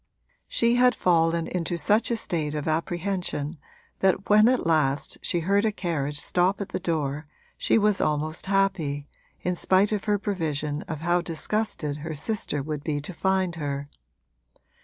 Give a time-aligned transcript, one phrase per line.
[0.47, 3.59] She had fallen into such a state of apprehension
[3.99, 8.47] that when at last she heard a carriage stop at the door she was almost
[8.47, 9.07] happy,
[9.41, 13.89] in spite of her prevision of how disgusted her sister would be to find her.